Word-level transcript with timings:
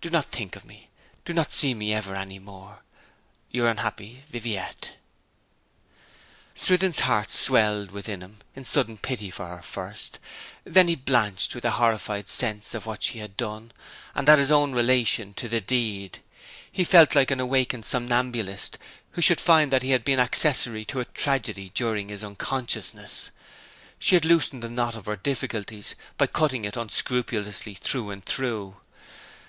Do 0.00 0.10
not 0.10 0.26
think 0.26 0.54
of 0.54 0.64
me. 0.64 0.90
Do 1.24 1.34
not 1.34 1.52
see 1.52 1.74
me 1.74 1.92
ever 1.92 2.14
any 2.14 2.38
more. 2.38 2.84
Your 3.50 3.66
unhappy 3.68 4.22
'VIVIETTE.' 4.30 4.92
Swithin's 6.54 7.00
heart 7.00 7.32
swelled 7.32 7.90
within 7.90 8.20
him 8.20 8.36
in 8.54 8.64
sudden 8.64 8.96
pity 8.96 9.28
for 9.28 9.48
her, 9.48 9.62
first; 9.62 10.20
then 10.62 10.86
he 10.86 10.94
blanched 10.94 11.52
with 11.56 11.64
a 11.64 11.72
horrified 11.72 12.28
sense 12.28 12.74
of 12.74 12.86
what 12.86 13.02
she 13.02 13.18
had 13.18 13.36
done, 13.36 13.72
and 14.14 14.28
at 14.28 14.38
his 14.38 14.52
own 14.52 14.72
relation 14.72 15.34
to 15.34 15.48
the 15.48 15.60
deed. 15.60 16.20
He 16.70 16.84
felt 16.84 17.16
like 17.16 17.32
an 17.32 17.40
awakened 17.40 17.84
somnambulist 17.84 18.78
who 19.14 19.20
should 19.20 19.40
find 19.40 19.72
that 19.72 19.82
he 19.82 19.90
had 19.90 20.04
been 20.04 20.20
accessory 20.20 20.84
to 20.84 21.00
a 21.00 21.06
tragedy 21.06 21.72
during 21.74 22.08
his 22.08 22.22
unconsciousness. 22.22 23.30
She 23.98 24.14
had 24.14 24.24
loosened 24.24 24.62
the 24.62 24.70
knot 24.70 24.94
of 24.94 25.06
her 25.06 25.16
difficulties 25.16 25.96
by 26.16 26.28
cutting 26.28 26.64
it 26.64 26.76
unscrupulously 26.76 27.74
through 27.74 28.10
and 28.12 28.24
through. 28.24 28.76